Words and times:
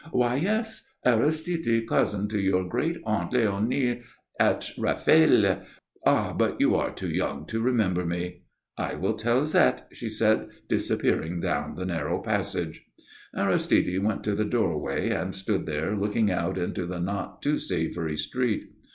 "Why, 0.09 0.37
yes. 0.37 0.89
Aristide, 1.05 1.87
cousin 1.87 2.27
to 2.29 2.39
your 2.39 2.67
good 2.67 3.03
Aunt 3.05 3.33
Léonie 3.33 4.01
at 4.39 4.61
Raphèle. 4.75 5.63
Ah 6.07 6.33
but 6.33 6.59
you 6.59 6.73
are 6.73 6.91
too 6.91 7.09
young 7.11 7.45
to 7.45 7.61
remember 7.61 8.03
me." 8.03 8.41
"I 8.79 8.95
will 8.95 9.13
tell 9.13 9.43
Zette," 9.45 9.83
she 9.93 10.09
said, 10.09 10.47
disappearing 10.67 11.39
down 11.39 11.75
the 11.75 11.85
narrow 11.85 12.19
passage. 12.19 12.83
Aristide 13.37 13.99
went 14.01 14.23
to 14.23 14.33
the 14.33 14.43
doorway, 14.43 15.11
and 15.11 15.35
stood 15.35 15.67
there 15.67 15.95
looking 15.95 16.31
out 16.31 16.57
into 16.57 16.87
the 16.87 16.99
not 16.99 17.43
too 17.43 17.59
savoury 17.59 18.17
street. 18.17 18.71